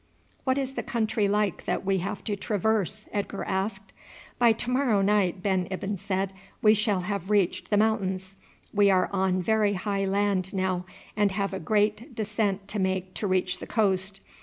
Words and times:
"What 0.45 0.57
is 0.57 0.73
the 0.73 0.81
country 0.81 1.27
like 1.27 1.65
that 1.65 1.85
we 1.85 1.99
have 1.99 2.23
to 2.23 2.35
traverse?" 2.35 3.07
Edgar 3.11 3.43
asked. 3.43 3.93
"By 4.39 4.51
to 4.51 4.71
morrow 4.71 5.03
night," 5.03 5.43
Ben 5.43 5.67
Ibyn 5.69 5.95
said, 5.97 6.33
"we 6.59 6.73
shall 6.73 7.01
have 7.01 7.29
reached 7.29 7.69
the 7.69 7.77
mountains. 7.77 8.35
We 8.73 8.89
are 8.89 9.11
on 9.13 9.43
very 9.43 9.73
high 9.73 10.05
land 10.05 10.55
now, 10.55 10.85
and 11.15 11.29
have 11.33 11.53
a 11.53 11.59
great 11.59 12.15
descent 12.15 12.67
to 12.69 12.79
make 12.79 13.13
to 13.13 13.27
reach 13.27 13.59
the 13.59 13.67
coast. 13.67 14.21